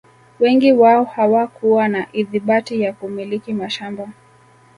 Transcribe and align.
Wengi 0.39 0.73
wao 0.73 1.03
hawakuwa 1.03 1.87
na 1.87 2.07
ithibati 2.13 2.81
ya 2.81 2.93
kumiliki 2.93 3.53
mashamba 3.53 4.09